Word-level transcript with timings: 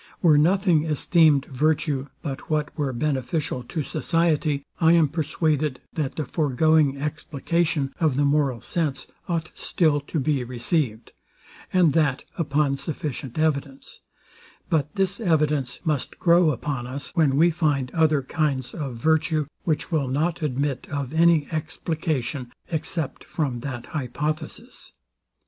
Were 0.23 0.35
nothing 0.35 0.83
esteemed 0.85 1.45
virtue 1.45 2.07
but 2.23 2.49
what 2.49 2.75
were 2.75 2.91
beneficial 2.91 3.61
to 3.65 3.83
society, 3.83 4.65
I 4.79 4.93
am 4.93 5.07
persuaded, 5.09 5.79
that 5.93 6.15
the 6.15 6.25
foregoing 6.25 6.97
explication 6.99 7.93
of 7.99 8.17
the 8.17 8.25
moral 8.25 8.61
sense 8.61 9.05
ought 9.29 9.51
still 9.53 9.99
to 10.01 10.19
be 10.19 10.43
received, 10.43 11.11
and 11.71 11.93
that 11.93 12.23
upon 12.35 12.77
sufficient 12.77 13.37
evidence: 13.37 13.99
But 14.71 14.95
this 14.95 15.19
evidence 15.19 15.79
must 15.83 16.17
grow 16.17 16.49
upon 16.49 16.87
us, 16.87 17.11
when 17.13 17.37
we 17.37 17.51
find 17.51 17.91
other 17.91 18.23
kinds 18.23 18.73
of 18.73 18.95
virtue, 18.95 19.45
which 19.65 19.91
will 19.91 20.07
not 20.07 20.41
admit 20.41 20.87
of 20.89 21.13
any 21.13 21.47
explication 21.51 22.51
except 22.71 23.23
from 23.23 23.59
that 23.59 23.85
hypothesis. 23.85 24.93